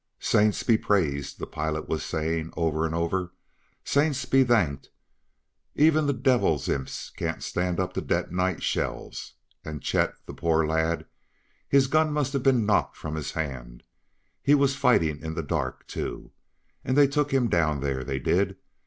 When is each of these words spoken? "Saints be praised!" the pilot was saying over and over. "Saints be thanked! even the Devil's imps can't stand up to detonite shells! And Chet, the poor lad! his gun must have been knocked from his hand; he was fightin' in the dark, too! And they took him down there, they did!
"Saints 0.19 0.63
be 0.63 0.79
praised!" 0.79 1.37
the 1.37 1.45
pilot 1.45 1.87
was 1.87 2.01
saying 2.03 2.51
over 2.57 2.87
and 2.87 2.95
over. 2.95 3.33
"Saints 3.83 4.25
be 4.25 4.43
thanked! 4.43 4.89
even 5.75 6.07
the 6.07 6.11
Devil's 6.11 6.67
imps 6.67 7.11
can't 7.11 7.43
stand 7.43 7.79
up 7.79 7.93
to 7.93 8.01
detonite 8.01 8.63
shells! 8.63 9.33
And 9.63 9.79
Chet, 9.79 10.15
the 10.25 10.33
poor 10.33 10.65
lad! 10.65 11.05
his 11.69 11.85
gun 11.85 12.11
must 12.11 12.33
have 12.33 12.41
been 12.41 12.65
knocked 12.65 12.97
from 12.97 13.13
his 13.13 13.33
hand; 13.33 13.83
he 14.41 14.55
was 14.55 14.75
fightin' 14.75 15.23
in 15.23 15.35
the 15.35 15.43
dark, 15.43 15.85
too! 15.85 16.31
And 16.83 16.97
they 16.97 17.05
took 17.07 17.31
him 17.31 17.47
down 17.47 17.81
there, 17.81 18.03
they 18.03 18.17
did! 18.17 18.57